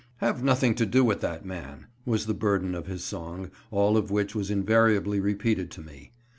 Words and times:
"Have 0.17 0.43
nothing 0.43 0.73
to 0.73 0.85
do 0.87 1.05
with 1.05 1.21
that 1.21 1.45
man" 1.45 1.85
was 2.07 2.25
the 2.25 2.33
burthen 2.33 2.73
of 2.73 2.87
his 2.87 3.03
song, 3.03 3.51
all 3.69 3.95
of 3.97 4.09
which 4.09 4.33
was 4.33 4.49
invariably 4.49 5.19
repeated 5.19 5.69
to 5.73 5.81
me. 5.83 6.09